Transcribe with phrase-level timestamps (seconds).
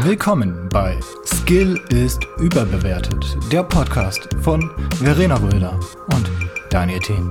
[0.00, 5.80] Willkommen bei Skill ist überbewertet, der Podcast von Verena Röder
[6.12, 6.30] und
[6.68, 7.30] Daniel Thien.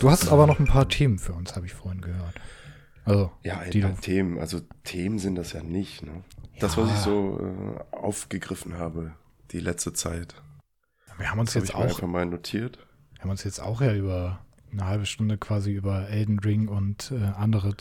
[0.00, 2.34] Du hast aber noch ein paar Themen für uns, habe ich vorhin gehört.
[3.04, 4.38] Also, ja, ein paar Themen.
[4.38, 6.04] Also Themen sind das ja nicht.
[6.04, 6.22] Ne?
[6.60, 6.84] Das, ja.
[6.84, 9.12] was ich so äh, aufgegriffen habe,
[9.50, 10.36] die letzte Zeit.
[11.18, 12.78] Wir haben uns das jetzt hab auch einfach mal notiert.
[13.16, 17.10] Wir haben uns jetzt auch ja über eine halbe Stunde quasi über Elden Ring und
[17.12, 17.74] äh, andere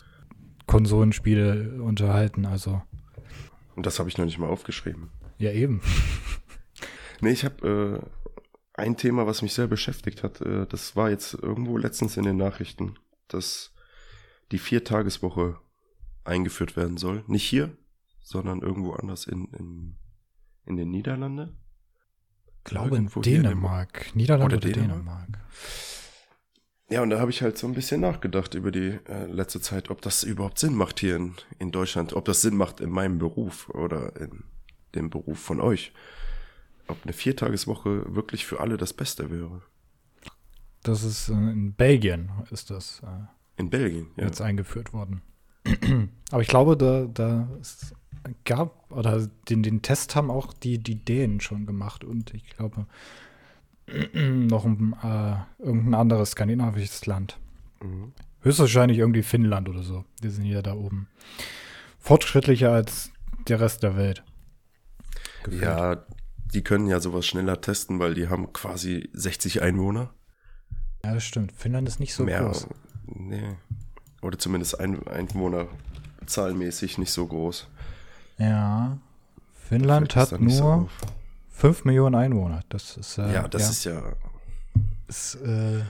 [0.65, 2.45] Konsolenspiele unterhalten.
[2.45, 2.81] Also.
[3.75, 5.09] Und das habe ich noch nicht mal aufgeschrieben.
[5.37, 5.81] Ja, eben.
[7.21, 8.09] nee, ich habe äh,
[8.73, 10.39] ein Thema, was mich sehr beschäftigt hat.
[10.39, 12.97] Äh, das war jetzt irgendwo letztens in den Nachrichten,
[13.27, 13.73] dass
[14.51, 15.57] die Viertageswoche
[16.23, 17.25] eingeführt werden soll.
[17.27, 17.75] Nicht hier,
[18.21, 19.95] sondern irgendwo anders in, in,
[20.65, 21.57] in den Niederlanden.
[22.65, 24.13] Glaube in Dänemark.
[24.15, 24.97] Niederlande oder, oder Dänemark.
[24.97, 25.39] Dänemark.
[26.89, 29.89] Ja, und da habe ich halt so ein bisschen nachgedacht über die äh, letzte Zeit,
[29.89, 33.17] ob das überhaupt Sinn macht hier in, in Deutschland, ob das Sinn macht in meinem
[33.17, 34.43] Beruf oder in
[34.93, 35.93] dem Beruf von euch.
[36.87, 39.63] Ob eine Viertageswoche wirklich für alle das Beste wäre.
[40.83, 43.01] Das ist äh, in Belgien, ist das.
[43.03, 44.25] Äh, in Belgien, ja.
[44.25, 45.23] Jetzt eingeführt worden.
[46.31, 47.95] Aber ich glaube, da, da es
[48.45, 52.87] gab, oder den, den Test haben auch die, die Dänen schon gemacht und ich glaube,
[54.13, 57.37] noch ein, äh, irgendein anderes skandinavisches Land.
[57.81, 58.13] Mhm.
[58.41, 60.05] Höchstwahrscheinlich irgendwie Finnland oder so.
[60.21, 61.07] Die sind ja da oben.
[61.99, 63.11] Fortschrittlicher als
[63.47, 64.23] der Rest der Welt.
[65.43, 65.63] Gefühlt.
[65.63, 66.05] Ja,
[66.53, 70.13] die können ja sowas schneller testen, weil die haben quasi 60 Einwohner.
[71.03, 71.51] Ja, das stimmt.
[71.51, 72.67] Finnland ist nicht so Mehr, groß.
[73.05, 73.55] Nee.
[74.21, 77.67] Oder zumindest ein, Einwohnerzahlmäßig nicht so groß.
[78.37, 78.97] Ja.
[79.53, 80.89] Finnland hat nur so
[81.49, 82.61] 5 Millionen Einwohner.
[82.69, 84.15] Das ist äh, ja, das ja, ist ja.
[85.07, 85.83] Ist, äh,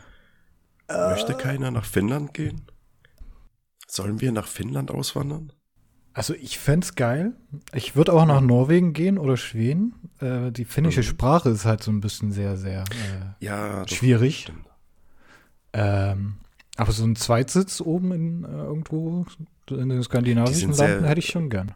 [0.89, 2.61] möchte keiner nach Finnland gehen?
[3.87, 5.51] Sollen wir nach Finnland auswandern?
[6.13, 7.33] Also ich fände es geil.
[7.73, 9.95] Ich würde auch nach Norwegen gehen oder Schweden.
[10.19, 11.05] Äh, die finnische mhm.
[11.05, 14.51] Sprache ist halt so ein bisschen sehr, sehr äh, ja, schwierig.
[15.73, 16.37] Ähm,
[16.77, 19.25] aber so ein Zweitsitz oben in äh, irgendwo
[19.69, 21.73] in den skandinavischen Landen hätte ich schon gern.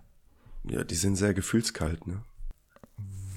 [0.64, 2.24] Ja, die sind sehr gefühlskalt, ne?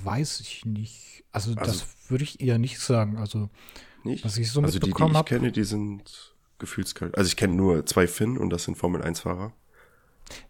[0.05, 1.25] weiß ich nicht.
[1.33, 3.19] Also, also das würde ich eher nicht sagen.
[3.19, 3.49] Also,
[4.05, 4.25] nicht?
[4.25, 5.29] was ich so also mitbekommen habe.
[5.29, 7.17] Die, die ich kenne, die sind gefühlskalt.
[7.17, 9.53] Also ich kenne nur zwei Finn und das sind Formel-1-Fahrer.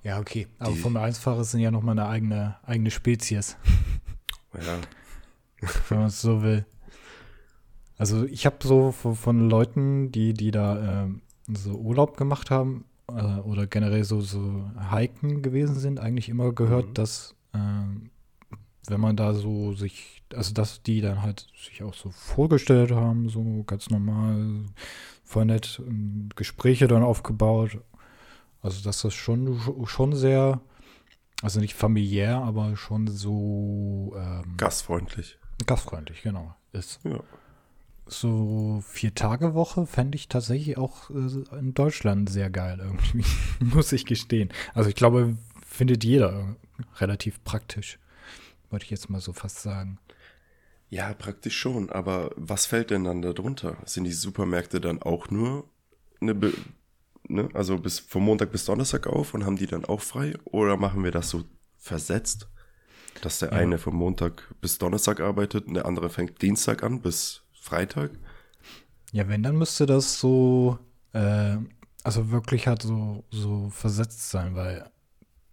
[0.03, 0.47] Ja, okay.
[0.59, 3.57] Aber Formel-1-Fahrer sind ja nochmal eine eigene, eigene Spezies.
[4.55, 4.79] Ja.
[5.89, 6.67] Wenn man es so will.
[7.97, 11.09] Also ich habe so von, von, Leuten, die, die da äh,
[11.55, 16.89] so Urlaub gemacht haben äh, oder generell so, so Hiken gewesen sind, eigentlich immer gehört,
[16.89, 16.95] mhm.
[16.95, 17.59] dass äh,
[18.89, 23.29] wenn man da so sich, also dass die dann halt sich auch so vorgestellt haben,
[23.29, 24.65] so ganz normal,
[25.25, 27.79] voll nett ähm, Gespräche dann aufgebaut.
[28.61, 30.61] Also dass das schon, schon sehr,
[31.43, 35.39] also nicht familiär, aber schon so ähm, gastfreundlich.
[35.67, 37.01] Gastfreundlich, genau, ist.
[37.05, 37.21] Ja.
[38.07, 43.25] So vier Tage Woche fände ich tatsächlich auch äh, in Deutschland sehr geil irgendwie,
[43.65, 44.51] muss ich gestehen.
[44.75, 46.57] Also ich glaube, findet jeder
[46.99, 47.99] relativ praktisch
[48.73, 49.99] wollte ich jetzt mal so fast sagen.
[50.89, 53.77] Ja, praktisch schon, aber was fällt denn dann darunter?
[53.85, 55.69] Sind die Supermärkte dann auch nur
[56.21, 56.53] eine, Be
[57.29, 60.35] ne, also bis vom Montag bis Donnerstag auf und haben die dann auch frei?
[60.45, 61.45] Oder machen wir das so
[61.79, 62.49] versetzt,
[63.23, 63.59] dass der ja.
[63.59, 68.11] eine vom Montag bis Donnerstag arbeitet und der andere fängt Dienstag an bis Freitag?
[69.13, 70.81] Ja, wenn, dann müsste das so,
[71.13, 71.57] äh,
[72.03, 74.91] also wirklich halt so, so versetzt sein, weil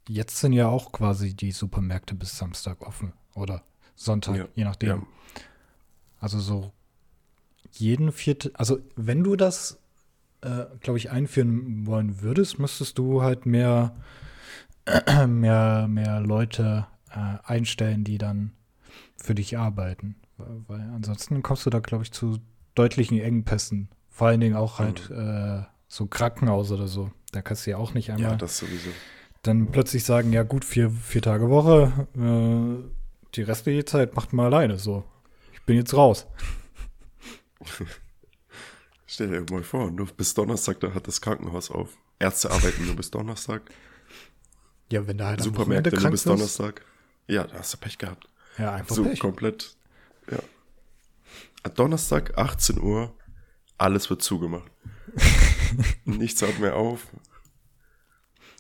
[0.08, 3.62] jetzt sind ja auch quasi die Supermärkte bis Samstag offen oder
[3.96, 4.90] Sonntag, ja, je nachdem.
[4.90, 5.02] Ja.
[6.20, 6.74] Also so
[7.74, 9.80] jeden vierten, also wenn du das,
[10.42, 13.96] äh, glaube ich, einführen wollen würdest, müsstest du halt mehr,
[15.28, 18.54] mehr, mehr Leute äh, einstellen, die dann
[19.16, 20.16] für dich arbeiten.
[20.68, 22.38] Weil, ansonsten kommst du da, glaube ich, zu
[22.76, 23.90] deutlichen Engpässen.
[24.10, 25.66] Vor allen Dingen auch halt mhm.
[25.88, 27.12] so Krankenhaus oder so.
[27.32, 28.32] Da kannst du ja auch nicht einmal.
[28.32, 28.90] Ja, das sowieso
[29.44, 32.84] dann plötzlich sagen, ja gut, vier, vier Tage Woche, äh,
[33.36, 35.04] die restliche Zeit macht mal alleine so.
[35.54, 36.28] Ich bin jetzt raus.
[39.08, 41.98] Stell dir mal vor, nur bis Donnerstag, da hat das Krankenhaus auf.
[42.20, 43.62] Ärzte arbeiten nur bis Donnerstag.
[44.92, 46.84] Ja, wenn da halt Supermärkte nur bis Donnerstag.
[47.28, 48.28] Ja, da hast du Pech gehabt.
[48.58, 49.20] Ja, einfach so Pech.
[49.20, 49.76] komplett.
[50.32, 51.70] Ja.
[51.76, 53.14] Donnerstag, 18 Uhr,
[53.78, 54.72] alles wird zugemacht.
[56.06, 57.08] Nichts hört mehr auf.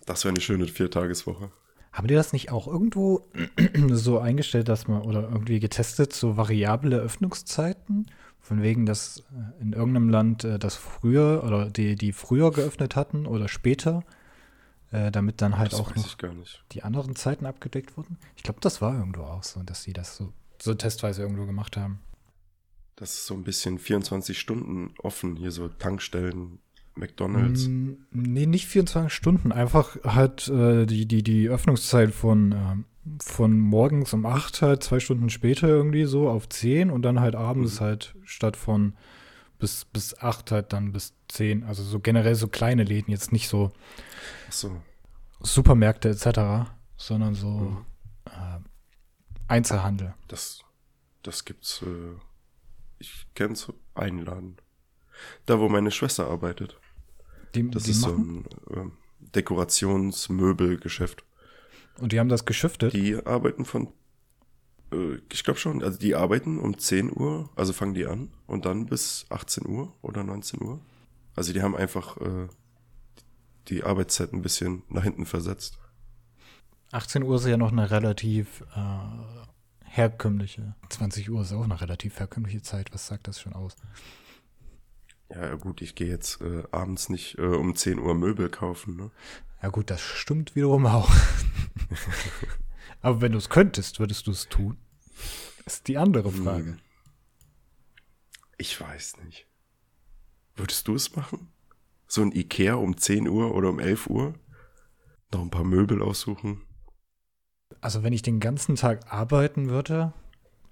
[0.05, 1.51] Das wäre eine schöne Viertageswoche.
[1.91, 3.27] Haben die das nicht auch irgendwo
[3.89, 8.07] so eingestellt, dass man oder irgendwie getestet, so variable Öffnungszeiten,
[8.39, 12.95] von wegen, dass äh, in irgendeinem Land äh, das früher oder die, die früher geöffnet
[12.95, 14.03] hatten oder später,
[14.91, 16.15] äh, damit dann halt Das auch noch
[16.71, 18.17] die anderen Zeiten abgedeckt wurden.
[18.35, 21.77] Ich glaube, das war irgendwo auch so, dass sie das so, so testweise irgendwo gemacht
[21.77, 21.99] haben.
[22.95, 26.59] Das ist so ein bisschen 24 Stunden offen, hier so Tankstellen,
[26.95, 27.67] McDonalds.
[27.67, 32.85] Mm, Nee, nicht 24 Stunden, einfach halt äh, die, die, die Öffnungszeit von, ähm,
[33.21, 37.35] von morgens um 8 halt zwei Stunden später irgendwie so auf 10 und dann halt
[37.35, 37.83] abends Mhm.
[37.85, 38.93] halt statt von
[39.59, 41.63] bis, bis 8 halt dann bis 10.
[41.63, 43.71] Also so generell so kleine Läden, jetzt nicht so
[44.49, 44.75] so.
[45.41, 47.77] Supermärkte etc., sondern so Mhm.
[48.25, 48.59] äh,
[49.49, 50.13] Einzelhandel.
[50.27, 50.63] Das,
[51.23, 52.15] das gibt's, äh,
[52.99, 54.57] ich kenne so einen Laden.
[55.45, 56.79] Da, wo meine Schwester arbeitet.
[57.55, 58.91] Die, Das die ist so machen, ein ähm,
[59.35, 61.23] Dekorationsmöbelgeschäft.
[61.97, 62.93] und die haben das geschiftet.
[62.93, 63.91] Die arbeiten von,
[64.93, 68.65] äh, ich glaube schon, also die arbeiten um 10 Uhr, also fangen die an und
[68.65, 70.79] dann bis 18 Uhr oder 19 Uhr.
[71.35, 72.47] Also die haben einfach äh,
[73.67, 75.79] die Arbeitszeit ein bisschen nach hinten versetzt.
[76.91, 80.75] 18 Uhr ist ja noch eine relativ äh, herkömmliche.
[80.89, 82.93] 20 Uhr ist auch eine relativ herkömmliche Zeit.
[82.93, 83.75] Was sagt das schon aus?
[85.29, 88.95] Ja, gut, ich gehe jetzt äh, abends nicht äh, um 10 Uhr Möbel kaufen.
[88.95, 89.11] Ne?
[89.61, 91.09] Ja gut, das stimmt wiederum auch.
[93.01, 94.77] Aber wenn du es könntest, würdest du es tun?
[95.65, 96.71] Ist die andere Frage.
[96.71, 96.79] Hm.
[98.57, 99.47] Ich weiß nicht.
[100.55, 101.51] Würdest du es machen?
[102.07, 104.33] So ein Ikea um 10 Uhr oder um 11 Uhr?
[105.31, 106.63] Noch ein paar Möbel aussuchen?
[107.81, 110.13] Also wenn ich den ganzen Tag arbeiten würde,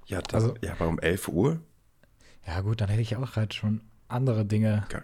[0.06, 1.60] Ja, das, Also- ja aber um 11 Uhr?
[2.46, 4.86] ja gut, dann hätte ich auch halt schon andere Dinge.
[4.92, 5.04] Ja.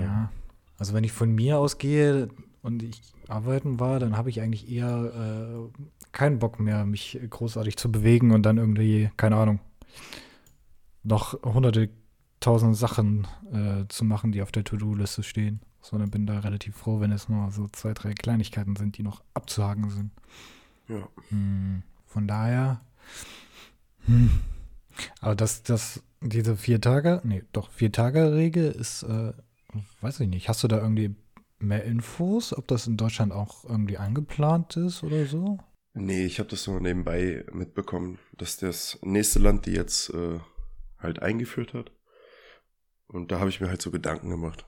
[0.00, 0.32] Ja.
[0.78, 2.28] Also wenn ich von mir ausgehe
[2.62, 5.82] und ich arbeiten war, dann habe ich eigentlich eher äh,
[6.12, 9.60] keinen Bock mehr, mich großartig zu bewegen und dann irgendwie, keine Ahnung,
[11.02, 11.90] noch hunderte,
[12.40, 15.60] tausend Sachen äh, zu machen, die auf der To-Do-Liste stehen.
[15.80, 19.22] Sondern bin da relativ froh, wenn es nur so zwei, drei Kleinigkeiten sind, die noch
[19.34, 20.10] abzuhaken sind.
[20.88, 21.08] Ja.
[21.28, 22.80] Hm, von daher.
[24.06, 24.30] Hm.
[25.20, 29.32] Aber das, das, diese vier Tage, nee, doch, vier Tage Regel ist, äh,
[30.00, 30.48] weiß ich nicht.
[30.48, 31.16] Hast du da irgendwie
[31.58, 35.58] mehr Infos, ob das in Deutschland auch irgendwie angeplant ist oder so?
[35.94, 40.40] Nee, ich habe das nur nebenbei mitbekommen, dass das nächste Land die jetzt äh,
[40.98, 41.92] halt eingeführt hat.
[43.06, 44.66] Und da habe ich mir halt so Gedanken gemacht.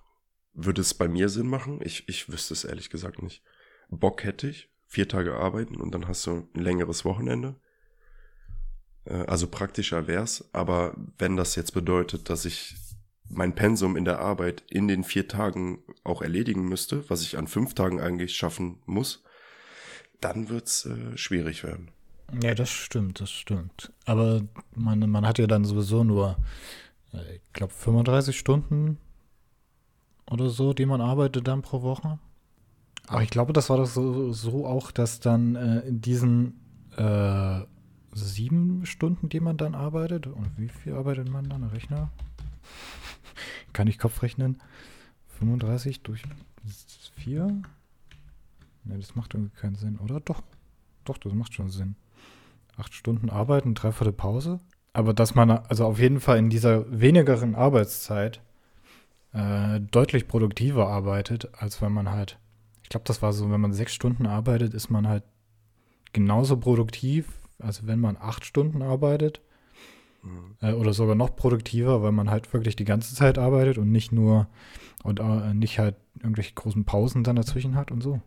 [0.53, 1.81] Würde es bei mir Sinn machen?
[1.83, 3.43] Ich, ich wüsste es ehrlich gesagt nicht.
[3.89, 7.57] Bock hätte ich, vier Tage arbeiten und dann hast du ein längeres Wochenende.
[9.05, 12.77] Äh, also praktischer wär's, aber wenn das jetzt bedeutet, dass ich
[13.29, 17.49] mein Pensum in der Arbeit in den vier Tagen auch erledigen müsste, was ich an
[17.49, 19.25] fünf Tagen eigentlich schaffen muss,
[20.21, 21.91] dann wird's äh, schwierig werden.
[22.43, 23.93] Ja, das stimmt, das stimmt.
[24.07, 24.43] Aber
[24.75, 26.37] man, man hat ja dann sowieso nur,
[27.13, 28.99] äh, ich glaube, 35 Stunden
[30.31, 32.19] oder so, die man arbeitet dann pro Woche.
[33.07, 36.61] Aber ich glaube, das war doch so, so auch, dass dann äh, in diesen
[36.97, 37.61] äh,
[38.13, 41.65] sieben Stunden, die man dann arbeitet, und wie viel arbeitet man dann?
[41.65, 42.11] Rechner?
[43.73, 44.63] Kann ich Kopf rechnen?
[45.39, 46.23] 35 durch
[47.17, 47.47] 4?
[48.85, 50.21] Ne, das macht irgendwie keinen Sinn, oder?
[50.21, 50.43] Doch.
[51.05, 51.97] Doch, das macht schon Sinn
[52.77, 54.61] acht Stunden arbeiten, dreiviertel Pause.
[54.93, 58.41] Aber dass man also auf jeden Fall in dieser wenigeren Arbeitszeit
[59.33, 62.39] äh, deutlich produktiver arbeitet, als wenn man halt,
[62.95, 65.25] glaube, das war so, wenn man sechs Stunden arbeitet, ist man halt
[66.13, 69.41] genauso produktiv, als wenn man acht Stunden arbeitet.
[70.23, 70.57] Mhm.
[70.61, 74.13] Äh, oder sogar noch produktiver, weil man halt wirklich die ganze Zeit arbeitet und nicht
[74.13, 74.47] nur
[75.03, 78.23] und äh, nicht halt irgendwelche großen Pausen dann dazwischen hat und so.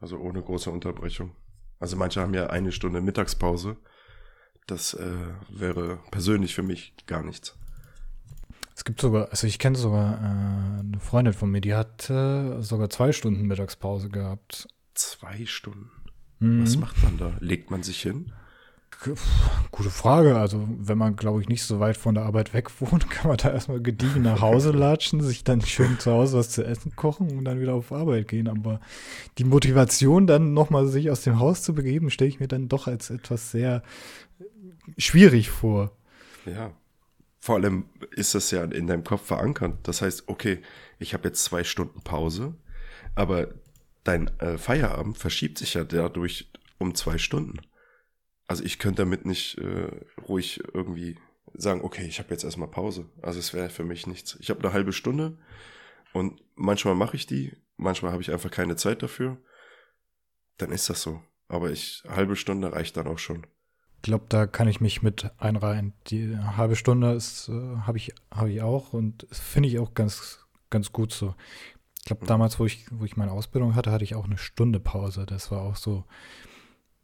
[0.00, 1.30] Also ohne große Unterbrechung.
[1.78, 3.76] Also manche haben ja eine Stunde Mittagspause.
[4.66, 5.14] Das äh,
[5.48, 7.56] wäre persönlich für mich gar nichts.
[8.76, 12.60] Es gibt sogar, also ich kenne sogar äh, eine Freundin von mir, die hat äh,
[12.60, 14.68] sogar zwei Stunden Mittagspause gehabt.
[14.94, 15.90] Zwei Stunden.
[16.40, 16.62] Mhm.
[16.62, 17.36] Was macht man da?
[17.40, 18.32] Legt man sich hin?
[19.70, 20.36] Gute Frage.
[20.36, 23.36] Also, wenn man, glaube ich, nicht so weit von der Arbeit weg wohnt, kann man
[23.36, 27.36] da erstmal gediegen nach Hause latschen, sich dann schön zu Hause was zu essen kochen
[27.36, 28.48] und dann wieder auf Arbeit gehen.
[28.48, 28.80] Aber
[29.38, 32.86] die Motivation, dann nochmal sich aus dem Haus zu begeben, stelle ich mir dann doch
[32.86, 33.82] als etwas sehr
[34.96, 35.92] schwierig vor.
[36.46, 36.72] Ja.
[37.44, 39.86] Vor allem ist das ja in deinem Kopf verankert.
[39.86, 40.62] Das heißt, okay,
[40.98, 42.54] ich habe jetzt zwei Stunden Pause,
[43.14, 43.52] aber
[44.02, 47.60] dein äh, Feierabend verschiebt sich ja dadurch um zwei Stunden.
[48.46, 49.90] Also ich könnte damit nicht äh,
[50.26, 51.18] ruhig irgendwie
[51.52, 53.10] sagen, okay, ich habe jetzt erstmal Pause.
[53.20, 54.38] Also es wäre für mich nichts.
[54.40, 55.36] Ich habe eine halbe Stunde
[56.14, 59.36] und manchmal mache ich die, manchmal habe ich einfach keine Zeit dafür.
[60.56, 61.22] Dann ist das so.
[61.48, 63.46] Aber ich halbe Stunde reicht dann auch schon.
[64.04, 65.94] Glaube, da kann ich mich mit einreihen.
[66.08, 70.46] Die halbe Stunde ist, äh, habe ich, hab ich auch und finde ich auch ganz,
[70.70, 71.34] ganz gut so.
[71.98, 74.78] Ich glaube, damals, wo ich, wo ich meine Ausbildung hatte, hatte ich auch eine Stunde
[74.78, 75.24] Pause.
[75.26, 76.04] Das war auch so,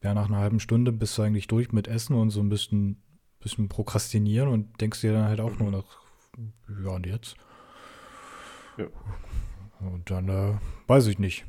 [0.02, 3.02] ja, nach einer halben Stunde bist du eigentlich durch mit Essen und so ein bisschen,
[3.40, 5.86] bisschen prokrastinieren und denkst dir dann halt auch nur noch,
[6.84, 7.34] ja, und jetzt?
[8.76, 8.86] Ja.
[9.80, 11.46] Und dann, äh, weiß ich nicht.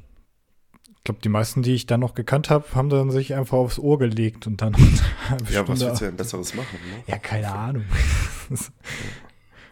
[1.01, 3.79] Ich glaube, die meisten, die ich dann noch gekannt habe, haben dann sich einfach aufs
[3.79, 4.73] Ohr gelegt und dann.
[5.49, 6.77] ja, was willst du denn Besseres machen?
[6.87, 7.03] Ne?
[7.07, 7.85] Ja, keine Ahnung.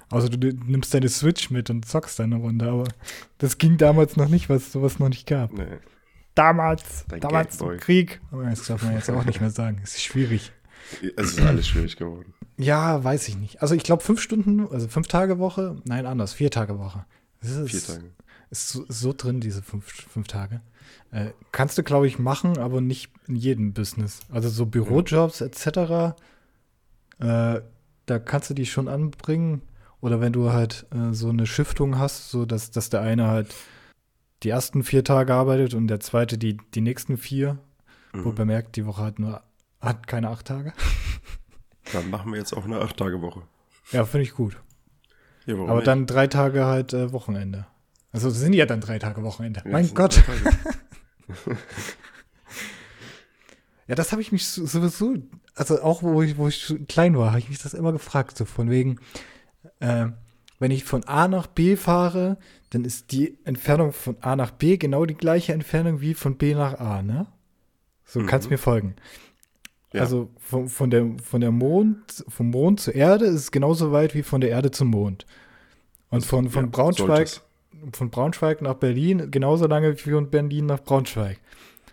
[0.09, 2.85] Außer du nimmst deine Switch mit und zockst eine Runde, aber
[3.37, 5.53] das ging damals noch nicht, weil es sowas noch nicht gab.
[5.53, 5.65] Nee.
[6.33, 7.77] Damals, Dein damals im.
[7.77, 8.21] Krieg.
[8.31, 9.81] Aber das darf man jetzt auch nicht mehr sagen.
[9.83, 10.51] Es ist schwierig.
[11.15, 12.33] Es ist alles schwierig geworden.
[12.57, 13.61] Ja, weiß ich nicht.
[13.61, 17.05] Also ich glaube fünf Stunden, also fünf Tage Woche, nein, anders, vier Tage Woche.
[17.41, 18.13] Vier Tage.
[18.51, 20.61] Ist so, so drin, diese fünf, fünf Tage.
[21.11, 24.19] Äh, kannst du, glaube ich, machen, aber nicht in jedem Business.
[24.29, 26.15] Also so Bürojobs etc.,
[27.19, 27.61] äh,
[28.05, 29.61] da kannst du die schon anbringen.
[30.01, 33.53] Oder wenn du halt äh, so eine Schiftung hast, so dass, dass der eine halt
[34.43, 37.57] die ersten vier Tage arbeitet und der zweite die, die nächsten vier,
[38.13, 38.35] wo Mhm.
[38.35, 39.43] bemerkt, die Woche hat nur
[39.81, 40.73] hat keine acht Tage.
[41.93, 43.41] Dann machen wir jetzt auch eine 8-Tage-Woche.
[43.91, 44.57] Ja, finde ich gut.
[45.45, 45.87] Ja, Aber nicht?
[45.87, 47.65] dann drei Tage halt äh, Wochenende.
[48.11, 49.61] Also sind ja dann drei Tage Wochenende.
[49.65, 50.23] Ja, mein Gott.
[53.87, 55.15] Ja, das habe ich mich so- sowieso,
[55.55, 58.45] also auch wo ich, wo ich klein war, habe ich mich das immer gefragt, so
[58.45, 58.99] von wegen,
[59.79, 60.07] äh,
[60.59, 62.37] wenn ich von A nach B fahre,
[62.69, 66.53] dann ist die Entfernung von A nach B genau die gleiche Entfernung wie von B
[66.53, 67.27] nach A, ne?
[68.05, 68.25] So, Mhm.
[68.27, 68.95] kannst mir folgen.
[69.91, 70.01] Ja.
[70.01, 74.13] Also von, von der, von der Mond, vom Mond zur Erde ist es genauso weit
[74.13, 75.25] wie von der Erde zum Mond.
[76.09, 77.41] Und von, von Ja, Braunschweig, sollte
[77.93, 81.39] von Braunschweig nach Berlin genauso lange wie von Berlin nach Braunschweig.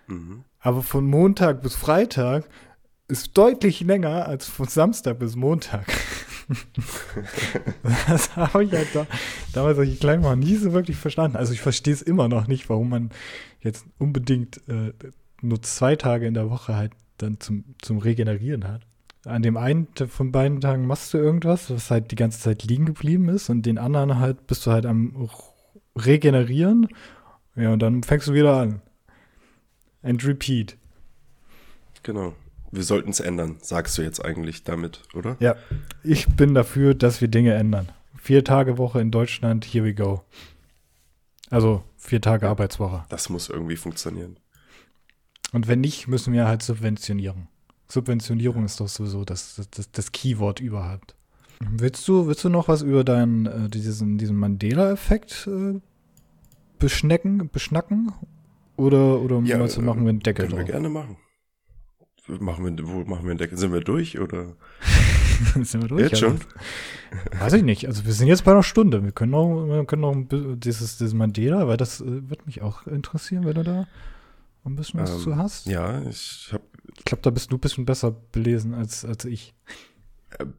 [0.06, 0.44] Mhm.
[0.60, 2.48] Aber von Montag bis Freitag
[3.08, 5.86] ist deutlich länger als von Samstag bis Montag.
[8.08, 9.06] das habe ich halt da,
[9.52, 11.36] damals, als ich klein war, nie so wirklich verstanden.
[11.36, 13.10] Also ich verstehe es immer noch nicht, warum man
[13.60, 14.92] jetzt unbedingt äh,
[15.40, 18.82] nur zwei Tage in der Woche halt dann zum, zum Regenerieren hat.
[19.24, 22.86] An dem einen von beiden Tagen machst du irgendwas, was halt die ganze Zeit liegen
[22.86, 25.16] geblieben ist und den anderen halt bist du halt am
[25.96, 26.88] Regenerieren.
[27.56, 28.82] Ja, und dann fängst du wieder an.
[30.02, 30.76] And repeat.
[32.02, 32.34] Genau.
[32.70, 35.36] Wir sollten es ändern, sagst du jetzt eigentlich damit, oder?
[35.40, 35.56] Ja,
[36.02, 37.88] ich bin dafür, dass wir Dinge ändern.
[38.16, 40.22] Vier Tage Woche in Deutschland, here we go.
[41.50, 43.04] Also vier Tage Arbeitswoche.
[43.08, 44.38] Das muss irgendwie funktionieren.
[45.52, 47.48] Und wenn nicht, müssen wir halt subventionieren.
[47.88, 51.15] Subventionierung ist doch sowieso das, das, das Keyword überhaupt.
[51.60, 55.80] Willst du, willst du noch was über deinen, äh, diesen, diesen Mandela-Effekt äh,
[56.78, 58.12] beschnecken, beschnacken?
[58.76, 60.70] Oder, oder Ja, meinst du, machen wir einen Deckel Können wir drauf?
[60.72, 61.16] gerne machen.
[62.28, 63.56] Machen wir, wo machen wir den Deckel?
[63.56, 64.56] Sind wir durch oder?
[65.54, 66.02] Sind wir durch?
[66.02, 66.40] Jetzt schon?
[67.38, 67.86] Weiß ich nicht.
[67.86, 69.04] Also wir sind jetzt bei einer Stunde.
[69.04, 72.86] Wir können noch, wir können noch dieses, dieses Mandela, weil das äh, wird mich auch
[72.86, 73.86] interessieren, wenn du da
[74.64, 75.66] ein bisschen was Ähm, zu hast.
[75.66, 76.64] Ja, ich habe
[76.98, 79.54] Ich glaube, da bist du ein bisschen besser belesen als, als ich.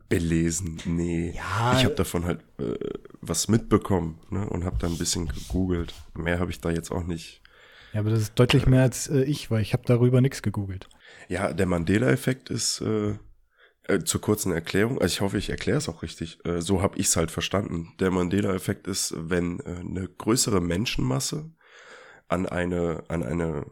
[0.09, 0.79] Belesen.
[0.85, 1.33] Nee.
[1.35, 1.77] Ja.
[1.77, 2.77] Ich habe davon halt äh,
[3.21, 4.47] was mitbekommen ne?
[4.49, 5.93] und habe dann ein bisschen gegoogelt.
[6.15, 7.41] Mehr habe ich da jetzt auch nicht.
[7.93, 10.89] Ja, aber das ist deutlich mehr als äh, ich, weil ich habe darüber nichts gegoogelt.
[11.29, 13.15] Ja, der Mandela-Effekt ist äh,
[13.83, 14.99] äh, zur kurzen Erklärung.
[14.99, 16.39] Also ich hoffe, ich erkläre es auch richtig.
[16.45, 17.93] Äh, so habe ich es halt verstanden.
[17.99, 21.51] Der Mandela-Effekt ist, wenn äh, eine größere Menschenmasse
[22.27, 23.65] an eine an eine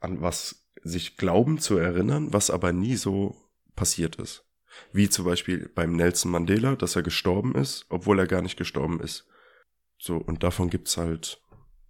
[0.00, 3.36] an was sich glauben zu erinnern, was aber nie so
[3.74, 4.44] passiert ist.
[4.92, 9.00] Wie zum Beispiel beim Nelson Mandela, dass er gestorben ist, obwohl er gar nicht gestorben
[9.00, 9.26] ist.
[9.98, 11.42] So, und davon gibt's halt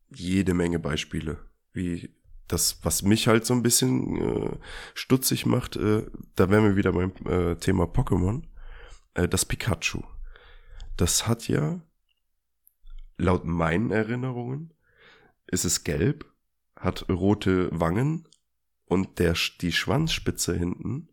[0.08, 1.38] jede Menge Beispiele.
[1.72, 2.10] Wie
[2.48, 4.58] das, was mich halt so ein bisschen äh,
[4.94, 8.42] stutzig macht, äh, da wären wir wieder beim äh, Thema Pokémon,
[9.14, 10.02] äh, das Pikachu.
[10.96, 11.80] Das hat ja,
[13.16, 14.74] laut meinen Erinnerungen,
[15.46, 16.26] ist es gelb,
[16.76, 18.26] hat rote Wangen
[18.86, 21.08] und der, die Schwanzspitze hinten,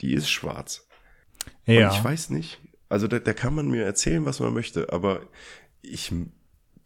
[0.00, 0.88] die ist schwarz.
[1.88, 5.22] Und ich weiß nicht, also da, da kann man mir erzählen, was man möchte, aber
[5.82, 6.12] ich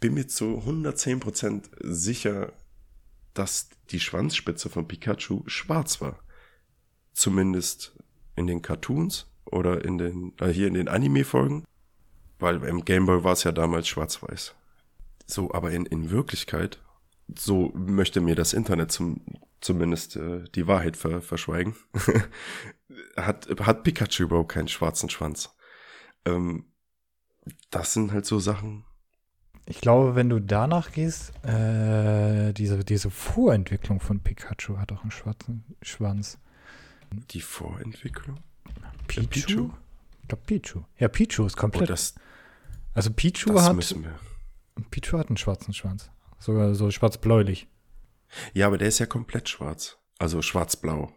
[0.01, 2.53] bin mir zu 110% sicher,
[3.33, 6.21] dass die Schwanzspitze von Pikachu schwarz war.
[7.13, 7.97] Zumindest
[8.37, 11.65] in den Cartoons oder in den, äh, hier in den Anime-Folgen.
[12.39, 14.55] Weil im Gameboy war es ja damals schwarz-weiß.
[15.27, 16.81] So, aber in, in Wirklichkeit,
[17.39, 19.25] so möchte mir das Internet zum,
[19.61, 21.75] zumindest äh, die Wahrheit ver, verschweigen,
[23.17, 25.55] hat, hat Pikachu überhaupt keinen schwarzen Schwanz.
[26.25, 26.67] Ähm,
[27.71, 28.85] das sind halt so Sachen.
[29.67, 35.11] Ich glaube, wenn du danach gehst, äh, diese, diese Vorentwicklung von Pikachu hat auch einen
[35.11, 36.39] schwarzen Schwanz.
[37.31, 38.41] Die Vorentwicklung?
[39.07, 39.27] Pichu?
[39.29, 39.71] Pichu?
[40.23, 40.83] Ich glaube Pichu.
[40.99, 41.89] Ja, Pichu ist Oh, komplett.
[41.91, 42.15] das,
[42.93, 44.19] also Pichu das hat müssen wir.
[44.91, 46.11] Pichu hat einen schwarzen Schwanz.
[46.39, 47.69] Sogar so schwarz-bläulich.
[48.53, 49.99] Ja, aber der ist ja komplett schwarz.
[50.19, 51.13] Also schwarz-blau.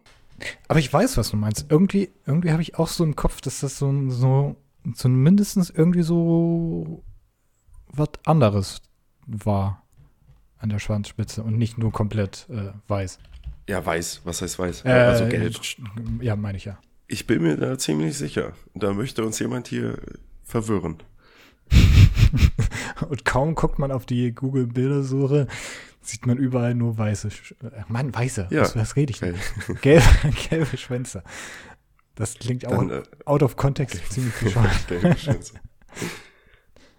[0.68, 1.66] Aber ich weiß, was du meinst.
[1.68, 4.56] Irgendwie, irgendwie habe ich auch so im Kopf, dass das so, so,
[4.94, 7.02] so mindestens irgendwie so
[7.88, 8.82] was anderes
[9.26, 9.84] war
[10.58, 13.18] an der Schwanzspitze und nicht nur komplett äh, weiß.
[13.68, 14.22] Ja, weiß.
[14.24, 14.84] Was heißt weiß?
[14.84, 15.54] Äh, also gelb.
[16.20, 16.78] Ja, meine ich ja.
[17.06, 18.52] Ich bin mir da ziemlich sicher.
[18.74, 19.98] Da möchte uns jemand hier
[20.42, 21.02] verwirren.
[23.08, 25.46] Und kaum guckt man auf die Google-Bildersuche,
[26.00, 27.30] sieht man überall nur weiße.
[27.30, 28.48] Sch äh, Mann, weiße.
[28.50, 28.62] Ja.
[28.62, 29.36] Was, was rede ich denn?
[29.82, 30.04] Gelbe,
[30.48, 31.22] gelbe Schwänze.
[32.14, 35.52] Das klingt auch Dann, äh, out of context ziemlich bescheuert.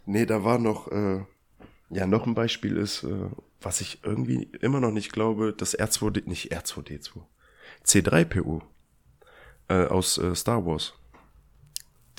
[0.05, 1.21] Nee, da war noch, äh,
[1.89, 3.29] ja, noch ein Beispiel ist, äh,
[3.61, 7.21] was ich irgendwie immer noch nicht glaube, das R2D, nicht R2D2,
[7.85, 8.61] C3PO
[9.67, 10.93] äh, aus äh, Star Wars.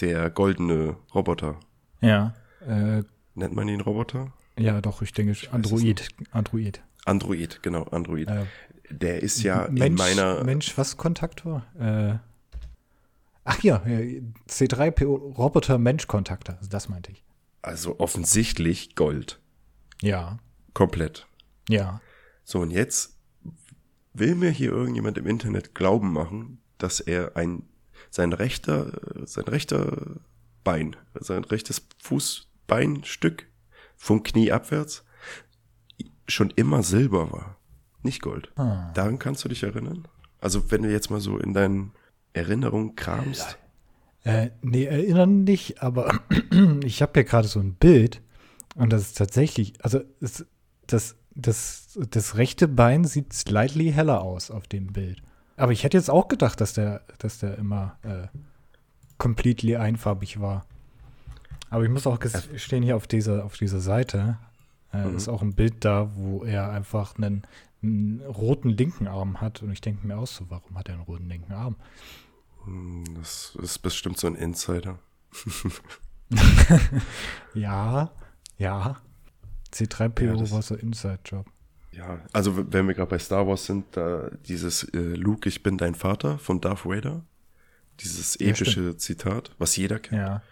[0.00, 1.58] Der goldene Roboter.
[2.00, 2.34] Ja.
[2.66, 3.02] Äh,
[3.34, 4.32] Nennt man ihn Roboter?
[4.58, 6.08] ja, doch, ich denke, es Android.
[6.32, 6.82] Android.
[7.06, 8.28] Android, genau, Android.
[8.28, 8.44] Äh,
[8.90, 10.44] Der ist ja in Mensch, meiner.
[10.44, 11.64] Mensch, was Kontaktor?
[11.78, 12.18] Äh,
[13.44, 16.56] ach ja, ja, C3PO Roboter Mensch Kontaktor.
[16.58, 17.22] Also das meinte ich.
[17.62, 19.38] Also offensichtlich Gold.
[20.02, 20.38] Ja.
[20.74, 21.26] Komplett.
[21.68, 22.00] Ja.
[22.44, 23.16] So, und jetzt
[24.12, 27.62] will mir hier irgendjemand im Internet glauben machen, dass er ein,
[28.10, 30.16] sein rechter, sein rechter
[30.64, 31.80] Bein, sein rechtes
[32.70, 33.46] Fußbeinstück
[33.96, 35.04] vom Knie abwärts
[36.28, 37.56] schon immer Silber war.
[38.02, 38.50] Nicht Gold.
[38.56, 38.92] Ah.
[38.94, 40.06] Daran kannst du dich erinnern?
[40.40, 41.92] Also, wenn du jetzt mal so in deinen
[42.32, 43.58] Erinnerungen kramst.
[44.22, 46.20] Äh, nee, erinnern nicht, aber
[46.84, 48.22] ich habe hier gerade so ein Bild
[48.76, 50.46] und das ist tatsächlich, also es,
[50.86, 55.22] das, das, das rechte Bein sieht slightly heller aus auf dem Bild.
[55.56, 58.28] Aber ich hätte jetzt auch gedacht, dass der, dass der immer äh,
[59.18, 60.66] completely einfarbig war.
[61.70, 64.38] Aber ich muss auch gestehen, hier auf dieser, auf dieser Seite
[64.92, 65.16] äh, Mhm.
[65.16, 67.46] ist auch ein Bild da, wo er einfach einen,
[67.82, 69.62] einen roten linken Arm hat.
[69.62, 71.76] Und ich denke mir auch so, warum hat er einen roten linken Arm?
[72.64, 74.98] Hm, Das ist bestimmt so ein Insider.
[77.54, 78.10] Ja,
[78.58, 79.00] ja.
[79.72, 81.46] C3PO Ja, war so Inside-Job.
[81.92, 85.76] Ja, also wenn wir gerade bei Star Wars sind, da dieses äh, Luke, ich bin
[85.76, 87.24] dein Vater von Darth Vader,
[88.00, 90.20] dieses Ja, epische Zitat, was jeder kennt.
[90.20, 90.42] Ja.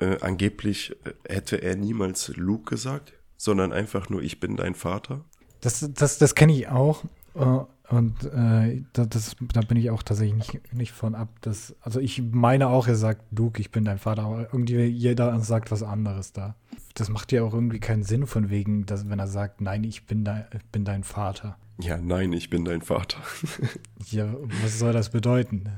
[0.00, 5.24] Äh, angeblich äh, hätte er niemals Luke gesagt, sondern einfach nur ich bin dein Vater.
[5.60, 7.04] Das, das, das kenne ich auch.
[7.34, 7.58] äh,
[7.94, 11.28] Und äh, da, das, da bin ich auch tatsächlich nicht, nicht von ab.
[11.42, 15.38] Dass, also ich meine auch, er sagt, Luke, ich bin dein Vater, aber irgendwie jeder
[15.40, 16.54] sagt was anderes da.
[16.94, 20.06] Das macht ja auch irgendwie keinen Sinn von wegen, dass, wenn er sagt, nein, ich
[20.06, 21.56] bin, dein, ich bin dein Vater.
[21.80, 23.18] Ja, nein, ich bin dein Vater.
[24.10, 25.68] Ja, was soll das bedeuten?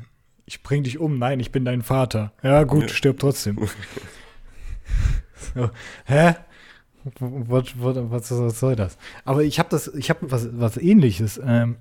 [0.52, 2.34] Ich bring dich um, nein, ich bin dein Vater.
[2.42, 2.88] Ja, gut, Ja.
[2.88, 3.56] stirb trotzdem.
[5.54, 5.70] so,
[6.04, 6.34] hä?
[7.18, 8.98] Was, was, was, was soll das?
[9.24, 11.40] Aber ich habe das, ich habe was, was ähnliches.
[11.42, 11.76] Ähm,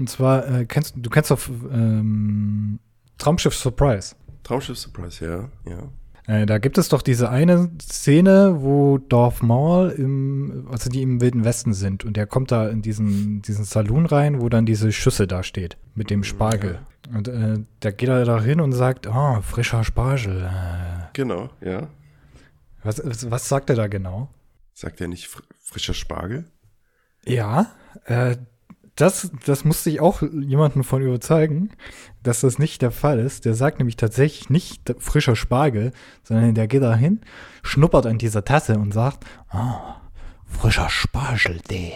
[0.00, 2.80] und zwar, äh, kennst du kennst doch ähm,
[3.16, 4.16] Traumschiff Surprise.
[4.42, 5.88] Traumschiff Surprise, ja, ja.
[6.26, 11.20] Äh, da gibt es doch diese eine Szene, wo Darth Maul im, also die im
[11.20, 14.90] Wilden Westen sind und der kommt da in diesen, diesen Saloon rein, wo dann diese
[14.92, 16.80] Schüsse da steht mit dem Spargel.
[17.14, 20.42] Und äh, da geht er da hin und sagt, oh, frischer Spargel.
[20.42, 21.88] Äh, Genau, ja.
[22.82, 24.28] was, was, was sagt er da genau?
[24.74, 26.44] Sagt er nicht fr frischer Spargel?
[27.24, 27.72] Ja,
[28.04, 28.36] äh,
[28.96, 31.70] das, das musste ich auch jemanden von überzeugen,
[32.22, 33.44] dass das nicht der Fall ist.
[33.44, 37.20] Der sagt nämlich tatsächlich nicht frischer Spargel, sondern der geht da hin,
[37.62, 40.00] schnuppert an dieser Tasse und sagt, ah,
[40.46, 41.92] frischer Spargeltee.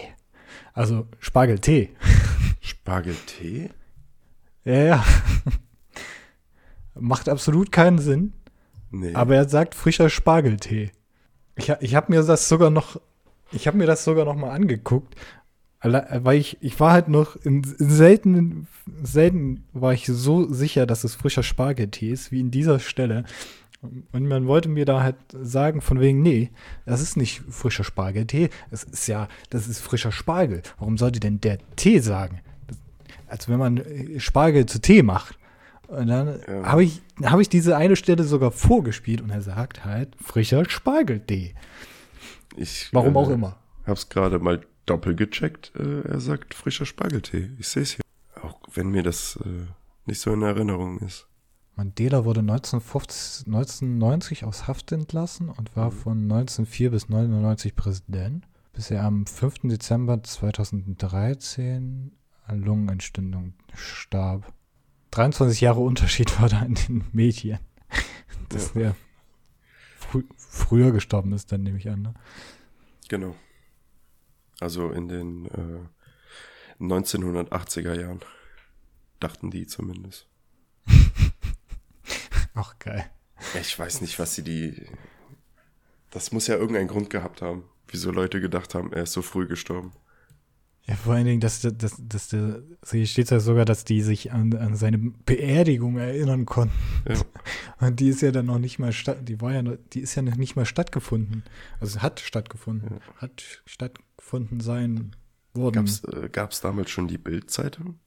[0.73, 1.89] Also Spargeltee.
[2.61, 3.71] Spargeltee?
[4.63, 5.05] Ja, ja.
[6.93, 8.33] Macht absolut keinen Sinn,
[8.91, 9.15] Nee.
[9.15, 10.91] aber er sagt frischer Spargeltee.
[11.55, 12.99] Ich, ich habe mir das sogar noch,
[13.51, 15.15] ich habe mir das sogar noch mal angeguckt,
[15.83, 18.67] weil ich, ich war halt noch in, in selten,
[19.03, 23.23] selten war ich so sicher, dass es frischer Spargeltee ist, wie in dieser Stelle.
[24.11, 26.51] Und man wollte mir da halt sagen, von wegen, nee,
[26.85, 30.61] das ist nicht frischer Spargeltee, das ist ja, das ist frischer Spargel.
[30.77, 32.41] Warum sollte denn der Tee sagen?
[32.67, 32.77] Das,
[33.27, 35.39] als wenn man äh, Spargel zu Tee macht.
[35.87, 36.63] Und dann Ja.
[36.63, 41.55] habe ich, hab ich diese eine Stelle sogar vorgespielt und er sagt halt frischer Spargeltee.
[42.55, 43.57] ich, Warum äh, auch immer.
[43.87, 45.71] Hab's gerade mal doppelt gecheckt.
[45.75, 47.51] Äh, er sagt frischer Spargeltee.
[47.59, 48.01] Ich sehe es hier.
[48.41, 49.67] Auch wenn mir das äh,
[50.05, 51.27] nicht so in Erinnerung ist.
[51.75, 58.91] Mandela wurde 1950, 1990 aus Haft entlassen und war von 1904 bis 1999 Präsident, bis
[58.91, 59.61] er am 5.
[59.63, 62.11] Dezember 2013
[62.45, 64.53] an Lungenentzündung starb.
[65.11, 67.59] 23 Jahre Unterschied war da in den Medien.
[68.49, 68.79] Dass Ja.
[68.81, 68.95] der
[69.97, 72.01] frü früher gestorben ist, dann nehme ich an.
[72.01, 72.13] Ne?
[73.07, 73.35] Genau.
[74.61, 78.21] Also in den äh, 1980er Jahren.
[79.19, 80.27] Dachten die zumindest.
[82.53, 83.09] Ach, geil.
[83.59, 84.87] Ich weiß nicht, was sie die.
[86.11, 89.47] Das muss ja irgendeinen Grund gehabt haben, wieso Leute gedacht haben, er ist so früh
[89.47, 89.93] gestorben.
[90.87, 94.01] Ja, vor allen Dingen, dass, der- dass, dass der, hier steht ja sogar, dass die
[94.01, 96.73] sich an, an seine Beerdigung erinnern konnten.
[97.07, 97.21] Ja.
[97.87, 100.15] Und die ist ja dann noch nicht mal statt, die war ja, noch- die ist
[100.15, 101.43] ja noch nicht mal stattgefunden.
[101.79, 102.99] Also hat stattgefunden.
[103.17, 105.15] Hat stattgefunden sein
[105.53, 105.73] worden.
[105.85, 107.99] Gab's, äh, gab's damals schon die Bildzeitung?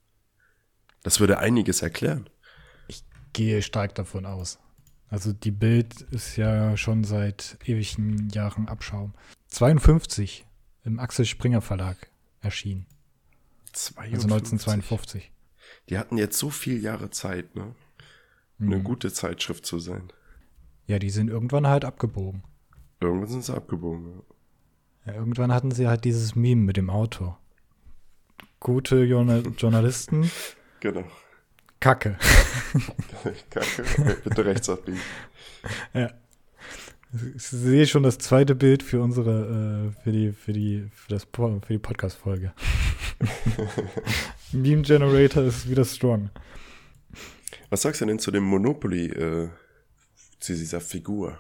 [1.05, 2.29] Das würde einiges erklären.
[3.33, 4.59] Gehe stark davon aus.
[5.09, 9.13] Also die Bild ist ja schon seit ewigen Jahren Abschaum.
[9.49, 10.47] 52
[10.85, 12.11] im Axel Springer Verlag
[12.45, 12.87] erschienen.
[13.73, 14.15] 52.
[14.15, 15.33] Also 1952.
[15.89, 17.75] Die hatten jetzt so viele Jahre Zeit, ne?
[18.61, 18.85] Eine Mhm.
[18.85, 20.13] gute Zeitschrift zu sein.
[20.87, 22.45] Ja, die sind irgendwann halt abgebogen.
[23.01, 24.23] Irgendwann sind sie abgebogen.
[25.07, 25.13] Ja.
[25.13, 27.37] Ja, irgendwann hatten sie halt dieses Meme mit dem Auto.
[28.61, 30.31] Gute Journa Journalisten,
[30.81, 31.05] Genau.
[31.81, 32.17] Kacke.
[33.51, 34.17] Kacke.
[34.25, 35.01] Bitte rechts abbiegen.
[35.93, 36.11] ja.
[37.37, 41.27] Ich sehe schon das zweite Bild für unsere, äh, für die, für die, für das,
[41.33, 42.53] für die Podcast-Folge.
[44.53, 46.31] Meme Generator ist wieder strong.
[47.71, 49.49] Was sagst du denn zu dem Monopoly, äh,
[50.41, 51.39] zu dieser Figur,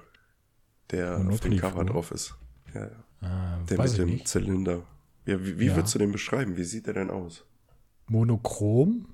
[0.90, 1.56] der auf dem?
[1.58, 2.34] Cover drauf ist?
[2.74, 3.60] Ja, ja.
[3.62, 4.28] Äh, Der mit dem nicht.
[4.28, 4.82] Zylinder.
[5.26, 5.76] Ja, wie, wie Ja.
[5.76, 6.56] würdest du den beschreiben?
[6.56, 7.44] Wie sieht der denn aus?
[8.06, 9.08] Monochrom,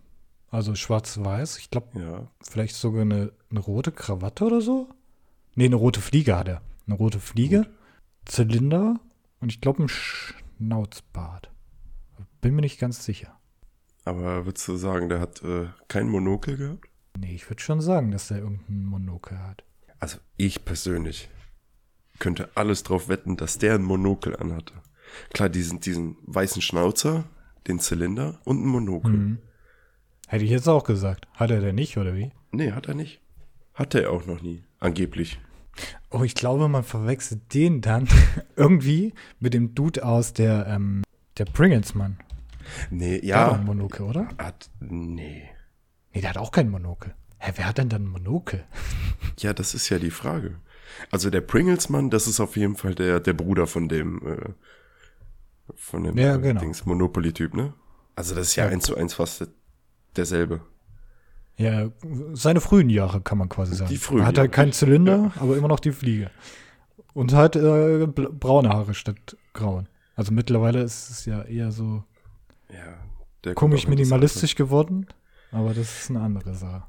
[0.51, 1.59] also schwarz-weiß.
[1.59, 4.89] Ich glaube, Ja, vielleicht sogar eine, eine rote Krawatte oder so.
[5.61, 6.63] Nee, eine rote Fliege hat er.
[6.87, 7.67] Eine rote Fliege,
[8.25, 8.99] Zylinder
[9.41, 11.51] und ich glaube ein Schnauzbart.
[12.41, 13.39] Bin mir nicht ganz sicher.
[14.07, 16.89] aber würdest du sagen, der hat äh, kein Monokel gehabt?
[17.19, 19.63] Nee, ich würde schon sagen, dass er irgendein Monokel hat.
[19.99, 21.29] Also ich persönlich
[22.19, 24.73] könnte alles drauf wetten, dass der ein Monokel anhatte.
[25.35, 27.25] Klar, diesen, diesen weißen Schnauzer,
[27.67, 29.13] den Zylinder und ein Monokel.
[29.13, 29.39] Mhm.
[30.27, 31.29] Hätte ich jetzt auch gesagt.
[31.35, 32.33] Hat er denn nicht, oder wie?
[32.51, 33.21] Nee, hat er nicht.
[33.75, 35.39] Hatte er auch noch nie, angeblich.
[36.11, 38.09] Oh, ich glaube, man verwechselt den dann
[38.57, 41.03] irgendwie mit dem Dude aus der, ähm,
[41.39, 42.19] der Pringles-Mann.
[42.91, 43.59] Nee, Der hat auch ja.
[43.61, 44.29] ein Monokel, oder?
[44.39, 45.49] Hat, nee.
[46.13, 47.15] Nee, der hat auch kein Monokel.
[47.39, 48.65] Hä, wer hat denn dann ein Monokel?
[49.39, 50.57] Ja, das ist ja die Frage.
[51.11, 54.51] Also der Pringles-Mann, das ist auf jeden Fall der, der Bruder von dem, äh,
[55.77, 56.61] von dem Ja, genau.
[56.61, 57.73] Dings Monopoly-Typ, ne?
[58.17, 58.71] Also das ist ja, Ja.
[58.71, 59.49] eins zu eins fast
[60.17, 60.61] derselbe.
[61.61, 61.91] Ja,
[62.33, 63.91] seine frühen Jahre kann man quasi sagen.
[63.91, 66.31] Die frühen Er hat halt keinen Zylinder, aber immer noch die Fliege.
[67.13, 69.87] Und hat äh, braune Haare statt grauen.
[70.17, 72.05] Also mittlerweile ist es ja eher so
[72.73, 73.53] Ja.
[73.55, 75.07] Komisch minimalistisch geworden,
[75.51, 76.85] aber das ist eine andere Sache.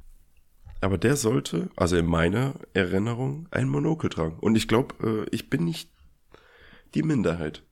[0.79, 4.37] Aber der sollte, also in meiner Erinnerung, ein Monokel tragen.
[4.39, 5.89] Und ich glaube, äh, ich bin nicht
[6.95, 7.63] die Minderheit.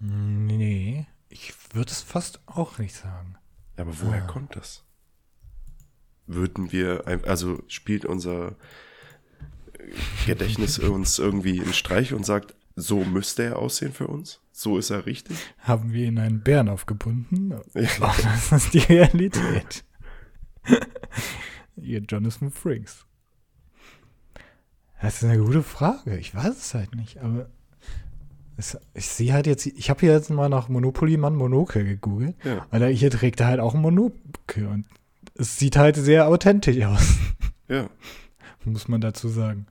[0.00, 3.36] Nee, ich würde es fast auch nicht sagen.
[3.76, 4.26] Aber woher Ah.
[4.26, 4.84] kommt das?
[6.28, 8.54] Würden wir, also spielt unser
[10.26, 14.40] Gedächtnis uns irgendwie einen Streich und sagt, so müsste er aussehen für uns?
[14.52, 15.36] So ist er richtig?
[15.60, 17.50] Haben wir ihn einen Bären aufgebunden?
[17.74, 17.88] Ja.
[18.00, 19.84] Oh, das ist die Realität.
[21.76, 23.04] Ihr Jonathan Frakes.
[25.00, 26.18] Das ist eine gute Frage.
[26.18, 27.48] Ich weiß es halt nicht, aber
[28.56, 32.34] es, ich sehe halt jetzt, ich habe hier jetzt mal nach Monopoly Mann Monokel gegoogelt,
[32.44, 32.66] Ja.
[32.70, 34.84] weil er hier trägt er halt auch ein Monokel und
[35.38, 37.16] es sieht halt sehr authentisch aus,
[37.68, 37.88] Ja.
[38.64, 39.66] muss man dazu sagen.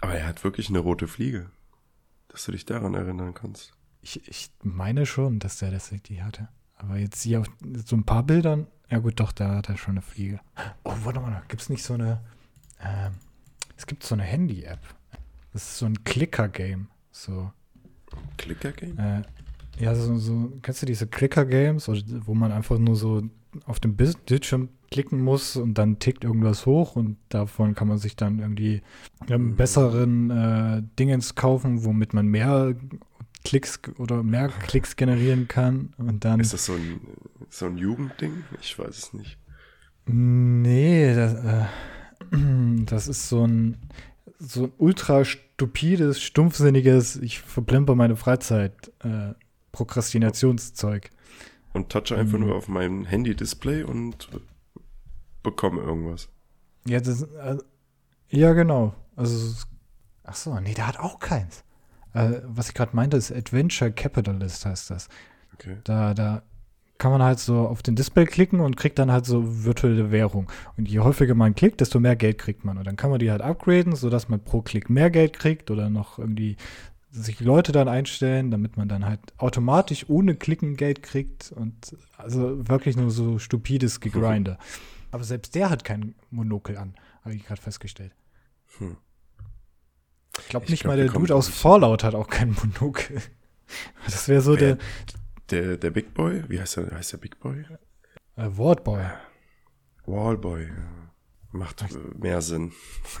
[0.00, 1.50] Aber er hat wirklich eine rote Fliege.
[2.28, 3.72] Dass du dich daran erinnern kannst.
[4.02, 6.48] Ich, ich meine schon, dass der das die hatte.
[6.76, 7.46] Aber jetzt hier auf
[7.84, 10.40] so ein paar Bildern, ja gut, doch, da hat er schon eine Fliege.
[10.84, 12.20] Oh, warte mal, gibt es nicht so eine,
[12.82, 13.12] ähm,
[13.76, 14.78] es gibt so eine Handy-App.
[15.52, 16.88] Das ist so ein Clicker-Game.
[17.10, 17.52] So,
[18.38, 18.98] Clicker-Game?
[18.98, 19.22] äh,
[19.78, 21.88] ja, so, so, kennst du diese Clicker-Games,
[22.26, 23.22] wo man einfach nur so
[23.66, 28.16] auf dem Bildschirm klicken muss und dann tickt irgendwas hoch und davon kann man sich
[28.16, 28.82] dann irgendwie
[29.28, 32.74] einen besseren äh, Dingens kaufen, womit man mehr
[33.44, 37.00] Klicks oder mehr Klicks generieren kann und dann Ist das so ein,
[37.48, 38.44] so ein Jugendding?
[38.60, 39.38] Ich weiß es nicht.
[40.06, 41.64] Nee, das, äh,
[42.86, 43.76] das ist so ein,
[44.38, 49.34] so ein ultra stupides, stumpfsinniges, ich verplemper meine Freizeit, äh,
[49.72, 51.10] Prokrastinationszeug.
[51.72, 52.46] Und touche einfach Mhm.
[52.46, 54.28] nur auf mein Handy-Display und
[55.42, 56.28] bekomme irgendwas.
[56.86, 57.58] Ja, das, äh,
[58.28, 58.94] ja, genau.
[59.16, 59.64] Also,
[60.24, 61.64] ach so, nee, der hat auch keins.
[62.14, 65.08] Äh, was ich gerade meinte, ist Adventure Capitalist heißt das.
[65.54, 65.76] Okay.
[65.84, 66.42] Da, da
[66.98, 70.50] kann man halt so auf den Display klicken und kriegt dann halt so virtuelle Währung.
[70.76, 72.78] Und je häufiger man klickt, desto mehr Geld kriegt man.
[72.78, 75.88] Und dann kann man die halt upgraden, sodass man pro Klick mehr Geld kriegt oder
[75.90, 76.56] noch irgendwie
[77.10, 82.68] sich Leute dann einstellen, damit man dann halt automatisch ohne Klicken Geld kriegt und also
[82.68, 84.58] wirklich nur so stupides Gegrinde.
[85.10, 88.14] Aber selbst der hat kein Monokel an, habe ich gerade festgestellt.
[88.78, 88.96] Hm.
[90.38, 93.20] Ich glaube nicht glaub, mal der Dude aus Fallout hat auch kein Monokel.
[94.04, 94.78] Das wäre so Wer, der,
[95.50, 95.76] der.
[95.76, 96.42] Der Big Boy?
[96.48, 97.64] Wie heißt der, heißt der Big Boy?
[98.34, 99.04] Äh, Wardboy.
[100.06, 100.68] Wallboy.
[101.52, 101.86] Macht
[102.18, 102.72] mehr Sinn.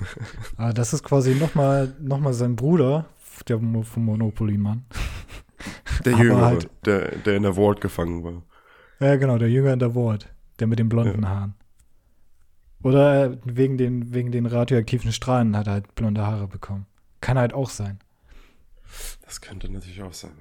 [0.56, 3.06] ah, das ist quasi nochmal noch mal sein Bruder,
[3.48, 4.86] der vom Monopoly-Mann.
[6.06, 8.42] Der Jüngere, halt, der, der in der Ward gefangen war.
[9.00, 10.32] Ja, genau, der Jünger in der Ward.
[10.58, 11.28] Der mit den blonden ja.
[11.28, 11.54] Haaren.
[12.82, 16.86] Oder wegen den, wegen den radioaktiven Strahlen hat er halt blonde Haare bekommen.
[17.20, 18.00] Kann halt auch sein.
[19.24, 20.32] Das könnte natürlich auch sein.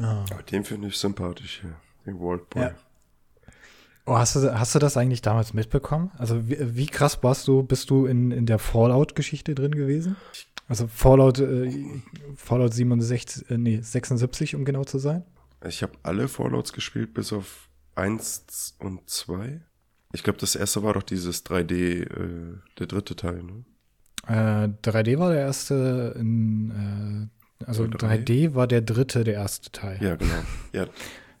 [0.00, 0.24] Ja.
[0.30, 1.74] Aber den finde ich sympathisch hier,
[2.06, 2.62] den Worldboy.
[2.62, 2.74] Ja.
[4.06, 6.10] Oh, hast, du, hast du das eigentlich damals mitbekommen?
[6.16, 10.16] Also wie, wie krass warst du, bist du in, in der Fallout-Geschichte drin gewesen?
[10.66, 11.70] Also Fallout, äh,
[12.36, 15.24] Fallout 67, äh, nee, 76, um genau zu sein?
[15.66, 19.60] Ich habe alle Fallouts gespielt, bis auf 1 und 2.
[20.12, 23.64] Ich glaube, das erste war doch dieses 3D, äh, der dritte Teil, ne?
[24.26, 28.24] Äh, 3D war der erste in, äh, also 3D?
[28.24, 30.02] 3D war der dritte, der erste Teil.
[30.02, 30.42] Ja, genau.
[30.72, 30.86] Ja,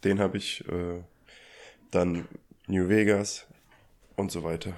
[0.04, 1.02] den habe ich äh,
[1.90, 2.26] dann
[2.66, 3.46] New Vegas
[4.16, 4.72] und so weiter.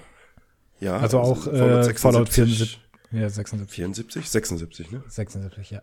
[0.81, 2.81] Ja, also, auch Fallout, äh, Fallout 74.
[3.13, 3.75] Ja, 76.
[3.75, 4.31] 74?
[4.31, 5.03] 76, ne?
[5.09, 5.83] 76, ja.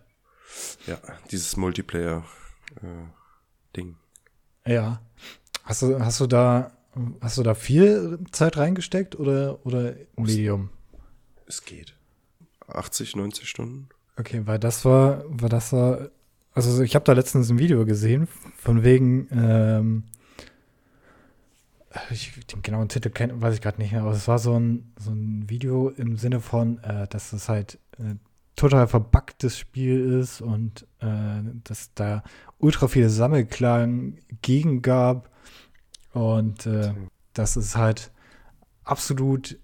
[0.86, 0.98] Ja,
[1.30, 3.96] dieses Multiplayer-Ding.
[4.64, 5.00] Äh, ja.
[5.62, 6.72] Hast du, hast du da
[7.20, 10.70] Hast du da viel Zeit reingesteckt oder, oder Medium?
[11.46, 11.94] Es geht.
[12.68, 13.88] 80, 90 Stunden.
[14.18, 16.08] Okay, weil das war, weil das war,
[16.52, 20.02] also ich habe da letztens ein Video gesehen, von wegen, ähm,
[22.10, 24.92] ich, den genauen Titel kenn, weiß ich gerade nicht mehr, aber es war so ein,
[24.98, 28.16] so ein Video im Sinne von, äh, dass es halt äh,
[28.56, 32.24] total verbuggtes Spiel ist und äh, dass da
[32.58, 35.30] ultra viele Sammelklagen gegen gab
[36.12, 36.92] und äh,
[37.32, 38.10] das ist halt
[38.84, 39.58] absolut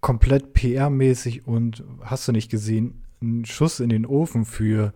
[0.00, 4.92] komplett PR-mäßig und hast du nicht gesehen, ein Schuss in den Ofen für,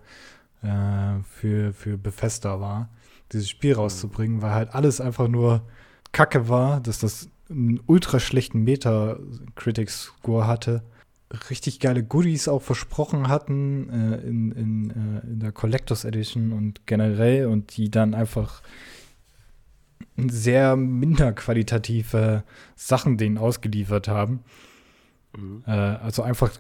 [0.62, 2.90] äh, für, für Bethesda war,
[3.32, 3.80] dieses Spiel mhm.
[3.80, 5.62] rauszubringen, weil halt alles einfach nur
[6.12, 10.82] Kacke war, dass das einen ultra schlechten Metacritic-Score hatte,
[11.50, 16.86] richtig geile Goodies auch versprochen hatten äh, in, in, äh, in der Collectors Edition und
[16.86, 18.62] generell und die dann einfach
[20.16, 24.40] sehr minder qualitative Sachen denen ausgeliefert haben.
[25.36, 25.62] Mhm.
[25.66, 26.52] Äh, also einfach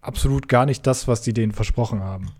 [0.00, 2.30] absolut gar nicht das, was die denen versprochen haben.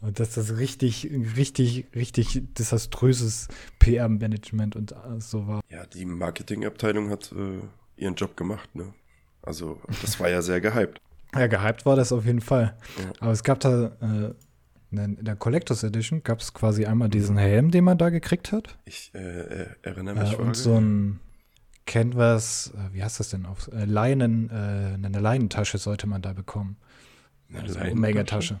[0.00, 3.48] Und dass das richtig, richtig, richtig desaströses
[3.80, 5.60] PR-Management und so war.
[5.70, 7.60] Ja, die Marketingabteilung hat äh,
[7.96, 8.94] ihren Job gemacht, ne?
[9.42, 11.00] Also, das war ja sehr gehypt.
[11.34, 12.76] Ja, gehypt war das auf jeden Fall.
[12.98, 13.12] Ja.
[13.20, 14.34] Aber es gab da äh,
[14.90, 18.78] in der Collectors Edition gab es quasi einmal diesen Helm, den man da gekriegt hat.
[18.84, 20.32] Ich äh, äh erinnere mich.
[20.32, 21.20] Äh, und so ein
[21.86, 23.70] Canvas, äh, wie heißt das denn auf?
[23.72, 26.76] Äh, Leinen, äh, eine Leinentasche sollte man da bekommen.
[27.50, 28.60] Eine also eine Umhängetasche.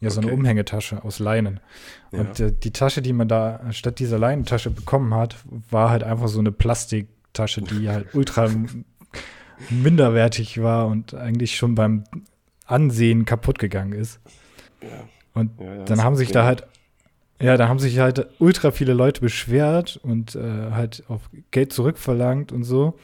[0.00, 0.28] Ja, so okay.
[0.28, 1.60] eine Umhängetasche aus Leinen.
[2.10, 2.20] Ja.
[2.20, 5.36] Und äh, die Tasche, die man da statt dieser Leinentasche bekommen hat,
[5.70, 8.48] war halt einfach so eine Plastiktasche, die halt ultra
[9.70, 12.04] minderwertig war und eigentlich schon beim
[12.66, 14.20] Ansehen kaputt gegangen ist.
[14.82, 15.08] Ja.
[15.34, 16.66] Und ja, ja, dann haben sich da halt,
[17.40, 22.52] ja, da haben sich halt ultra viele Leute beschwert und äh, halt auf Geld zurückverlangt
[22.52, 22.94] und so.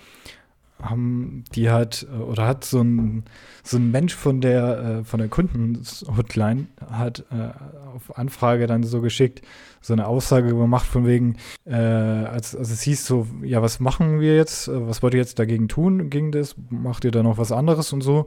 [0.80, 3.24] Haben die halt, äh, oder hat so ein,
[3.64, 7.50] so ein Mensch von der, äh, von der Kundenhotline hat äh,
[7.96, 9.42] auf Anfrage dann so geschickt,
[9.80, 14.20] so eine Aussage gemacht von wegen, äh, als, als es hieß so, ja, was machen
[14.20, 14.68] wir jetzt?
[14.68, 16.54] Äh, was wollt ihr jetzt dagegen tun gegen das?
[16.70, 18.26] Macht ihr da noch was anderes und so?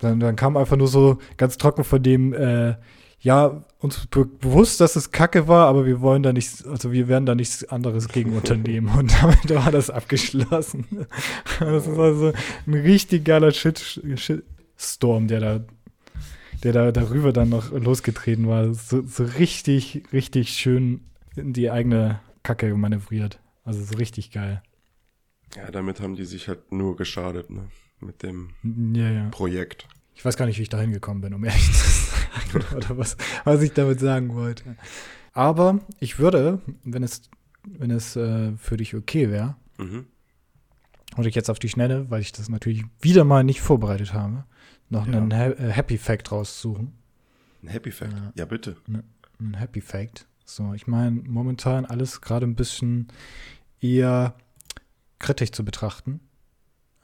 [0.00, 2.76] Dann, dann kam einfach nur so ganz trocken von dem, äh,
[3.20, 7.08] ja, uns be bewusst, dass es Kacke war, aber wir wollen da nichts, also wir
[7.08, 8.88] werden da nichts anderes gegen unternehmen.
[8.96, 11.06] Und damit war das abgeschlossen.
[11.58, 12.32] Das ist also
[12.66, 15.64] ein richtig geiler Shit Shitstorm, der da,
[16.62, 18.72] der da darüber dann noch losgetreten war.
[18.74, 21.00] So, so richtig, richtig schön
[21.34, 23.40] in die eigene Kacke manövriert.
[23.64, 24.62] Also so richtig geil.
[25.56, 27.68] Ja, damit haben die sich halt nur geschadet, ne?
[28.00, 28.50] Mit dem
[28.94, 29.28] ja, ja.
[29.30, 29.88] Projekt.
[30.14, 31.84] Ich weiß gar nicht, wie ich da hingekommen bin, um ehrlich zu
[32.38, 34.76] sagen, oder was, was ich damit sagen wollte.
[35.32, 37.22] Aber ich würde, wenn es,
[37.64, 40.06] wenn es äh, für dich okay wäre, mhm.
[41.16, 44.44] und ich jetzt auf die Schnelle, weil ich das natürlich wieder mal nicht vorbereitet habe,
[44.90, 45.14] noch ja.
[45.14, 46.92] einen ha äh, Happy Fact raussuchen.
[47.62, 48.12] Ein Happy Fact?
[48.12, 48.76] Äh, ja, bitte.
[48.86, 49.04] Ne,
[49.40, 50.26] ein Happy Fact.
[50.44, 53.08] So, ich meine, momentan alles gerade ein bisschen
[53.80, 54.34] eher
[55.18, 56.20] kritisch zu betrachten.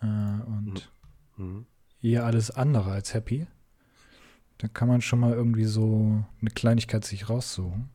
[0.01, 0.91] Äh, und
[1.37, 1.67] Mhm.
[2.03, 3.47] eher alles andere als happy.
[4.59, 7.91] Da kann man schon mal irgendwie so eine Kleinigkeit sich raussuchen,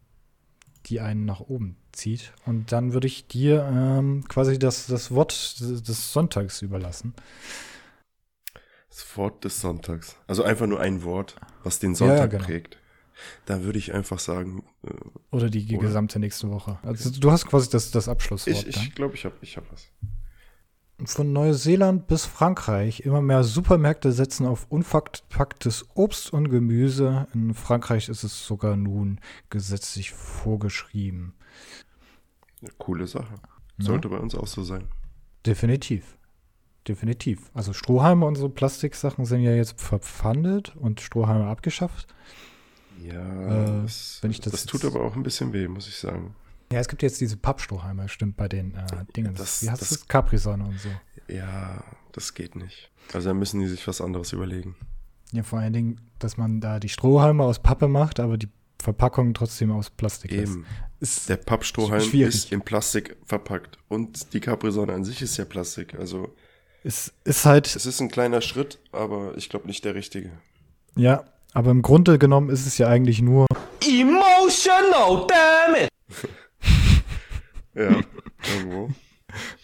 [0.85, 2.33] die einen nach oben zieht.
[2.45, 7.13] Und dann würde ich dir ähm, quasi das, das Wort des Sonntags überlassen.
[8.89, 10.17] Das Wort des Sonntags.
[10.27, 12.43] Also einfach nur ein Wort, was den Sonntag genau.
[12.43, 12.77] prägt.
[13.45, 14.91] Da würde ich einfach sagen, äh,
[15.31, 15.87] Oder die Oder?
[15.87, 16.79] gesamte nächste Woche.
[16.83, 18.65] Also du hast quasi das, das Abschlusswort.
[18.67, 19.87] ich glaube, ich, glaub, ich habe ich hab was.
[21.05, 23.01] Von Neuseeland bis Frankreich.
[23.01, 27.27] Immer mehr Supermärkte setzen auf unverpacktes Obst und Gemüse.
[27.33, 31.33] In Frankreich ist es sogar nun gesetzlich vorgeschrieben.
[32.61, 33.35] Eine coole Sache.
[33.77, 33.85] Ja.
[33.85, 34.89] Sollte bei uns auch so sein.
[35.45, 36.17] Definitiv.
[36.87, 37.49] Definitiv.
[37.53, 42.13] Also Strohhalme und so Plastiksachen sind ja jetzt verpfandet und Strohhalme abgeschafft.
[43.01, 46.35] Ja, Äh, das, das tut aber auch ein bisschen weh, muss ich sagen.
[46.71, 49.33] Ja, es gibt jetzt diese Pappstrohhalme, stimmt, bei den äh, Dingen.
[49.35, 50.07] Das- Wie heißt das- das?
[50.07, 50.89] Capri-Sonne und so.
[51.33, 52.91] Ja, das geht nicht.
[53.13, 54.75] Also da müssen die sich was anderes überlegen.
[55.31, 58.49] Ja, vor allen Dingen, dass man da die Strohhalme aus Pappe macht, aber die
[58.81, 60.65] Verpackung trotzdem aus Plastik Eben.
[60.99, 61.17] ist.
[61.19, 62.33] ist Der Pappstrohhalm Schwierig.
[62.35, 63.77] ist in Plastik verpackt.
[63.87, 65.95] Und die Capri-Sonne an sich ist ja Plastik.
[65.95, 66.33] Also
[66.83, 70.31] ist, ist halt, es ist ein kleiner Schritt, aber ich glaube nicht der richtige.
[70.95, 73.47] ja, aber im Grunde genommen ist es ja eigentlich nur,
[73.81, 75.88] Emotional, damn it!
[77.79, 78.01] Ja,
[78.55, 78.89] irgendwo.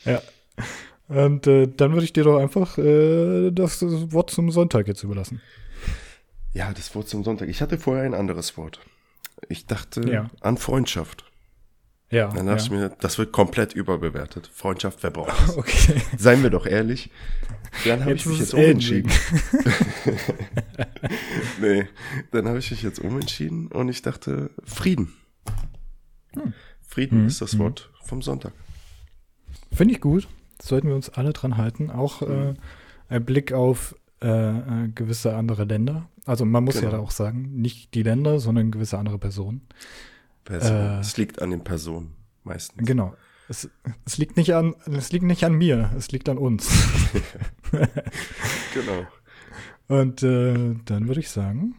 [0.06, 0.22] ja.
[1.08, 5.42] Und äh, dann würde ich dir doch einfach äh, das, Wort zum Sonntag jetzt überlassen.
[6.54, 7.50] Ja, das Wort zum Sonntag.
[7.50, 8.80] Ich hatte vorher ein anderes Wort.
[9.50, 10.30] Ich dachte Ja.
[10.42, 11.26] an Freundschaft.
[12.10, 12.28] Ja.
[12.30, 12.54] Dann ja.
[12.54, 14.50] dachte ich mir, das wird komplett überbewertet.
[14.54, 15.58] Freundschaft, wer braucht das?
[15.58, 16.02] Okay.
[16.18, 17.10] Seien wir doch ehrlich.
[17.84, 19.12] Dann habe ich mich jetzt umentschieden.
[21.60, 21.88] nee,
[22.32, 25.14] dann habe ich mich jetzt umentschieden und ich dachte, Frieden.
[26.96, 27.60] Frieden Hm, ist das hm.
[27.60, 28.54] Wort vom Sonntag.
[29.74, 30.30] Finde ich gut.
[30.62, 31.92] Sollten wir uns alle dran halten.
[31.92, 32.54] Auch äh,
[33.10, 36.08] ein Blick auf äh, äh, gewisse andere Länder.
[36.26, 36.94] Also man muss ja Genau.
[36.94, 39.68] da auch sagen, nicht die Länder, sondern gewisse andere Personen.
[40.46, 40.72] Person.
[40.72, 41.00] Äh.
[41.00, 42.14] es liegt an den Personen
[42.46, 42.88] meistens.
[42.88, 43.14] Genau.
[43.50, 43.70] Es,
[44.06, 46.70] es liegt nicht an, es liegt nicht an mir, es liegt an uns.
[48.74, 49.06] Genau.
[49.88, 51.76] Und äh, dann würde ich sagen,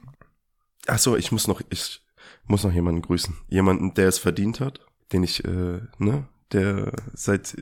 [0.87, 2.01] Ach so, ich muss noch, ich
[2.47, 3.35] muss noch jemanden grüßen.
[3.49, 7.57] Jemanden, der es verdient hat, den ich, äh, ne, der seit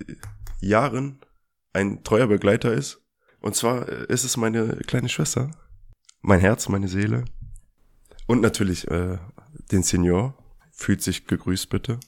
[0.61, 1.21] Jahren
[1.73, 3.03] ein treuer Begleiter ist.
[3.41, 5.51] Und zwar äh, ist es meine kleine Schwester.
[6.23, 7.25] Mein Herz, meine Seele.
[8.27, 9.19] Und natürlich äh,
[9.71, 10.39] den Senior.
[10.77, 12.01] Fühlt sich gegrüßt, bitte.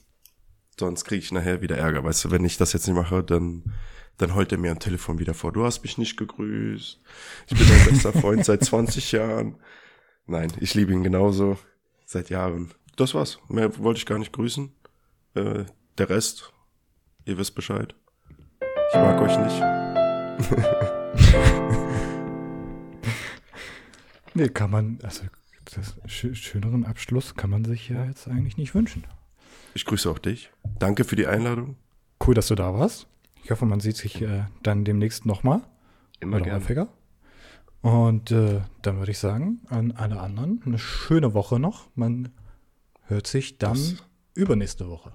[0.77, 2.03] Sonst kriege ich nachher wieder Ärger.
[2.03, 3.63] Weißt du, wenn ich das jetzt nicht mache, dann,
[4.17, 5.53] dann heult er mir am Telefon wieder vor.
[5.53, 6.99] Du hast mich nicht gegrüßt.
[7.47, 9.55] Ich bin dein bester Freund seit 20 Jahren.
[10.25, 11.57] Nein, ich liebe ihn genauso.
[12.05, 12.71] Seit Jahren.
[12.97, 13.39] Das war's.
[13.47, 14.73] Mehr wollte ich gar nicht grüßen.
[15.37, 15.65] Äh,
[15.97, 16.51] der Rest,
[17.25, 17.95] ihr wisst Bescheid.
[18.89, 19.61] Ich mag euch nicht.
[24.33, 25.23] nee, kann man, also
[25.75, 29.03] das schö- schöneren Abschluss kann man sich ja jetzt eigentlich nicht wünschen.
[29.73, 30.49] Ich grüße auch dich.
[30.79, 31.75] Danke für die Einladung.
[32.25, 33.07] Cool, dass du da warst.
[33.43, 35.61] Ich hoffe, man sieht sich äh, dann demnächst nochmal.
[36.19, 36.59] Immer oder gerne.
[36.61, 36.87] häufiger.
[37.81, 41.89] Und äh, dann würde ich sagen, an alle anderen eine schöne Woche noch.
[41.95, 42.29] Man
[43.03, 43.95] hört sich dann Das-
[44.33, 45.13] übernächste Woche.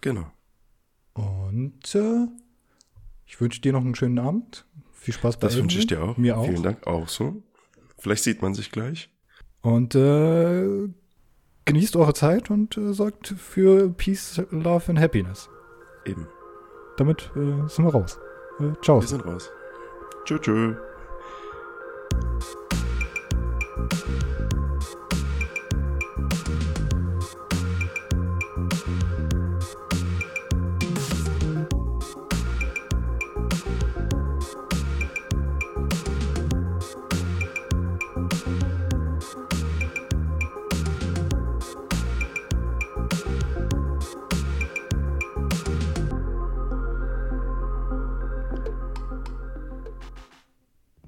[0.00, 0.30] Genau.
[1.14, 2.26] Und äh,
[3.26, 4.64] ich wünsche dir noch einen schönen Abend.
[4.92, 5.64] Viel Spaß bei Das Elfen.
[5.64, 6.16] wünsche ich dir auch.
[6.16, 6.44] Mir auch.
[6.46, 6.86] Vielen Dank.
[6.86, 7.42] Auch so.
[7.98, 9.10] Vielleicht sieht man sich gleich.
[9.60, 10.88] Und äh,
[11.64, 15.48] genießt eure Zeit und äh, sorgt für Peace, Love and Happiness.
[16.04, 16.26] Eben.
[16.96, 18.18] Damit äh, sind wir raus.
[18.60, 19.00] Äh, ciao.
[19.00, 19.50] Wir sind raus.
[20.24, 20.76] Tschö, tschö.